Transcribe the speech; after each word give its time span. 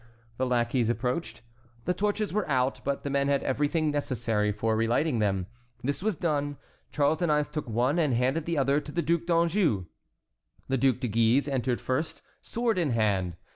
The 0.37 0.47
lackeys 0.47 0.89
approached. 0.89 1.43
The 1.85 1.93
torches 1.93 2.33
were 2.33 2.49
out, 2.49 2.81
but 2.83 3.03
the 3.03 3.09
men 3.11 3.27
had 3.27 3.43
everything 3.43 3.91
necessary 3.91 4.51
for 4.51 4.75
relighting 4.75 5.19
them. 5.19 5.45
This 5.83 6.01
was 6.01 6.15
done. 6.15 6.57
Charles 6.91 7.21
IX. 7.21 7.47
took 7.49 7.69
one 7.69 7.99
and 7.99 8.15
handed 8.15 8.45
the 8.47 8.57
other 8.57 8.79
to 8.81 8.91
the 8.91 9.03
Duc 9.03 9.27
d'Anjou. 9.27 9.85
The 10.67 10.77
Duc 10.79 11.01
de 11.01 11.07
Guise 11.07 11.47
entered 11.47 11.79
first, 11.79 12.23
sword 12.41 12.79
in 12.79 12.89
hand. 12.89 13.35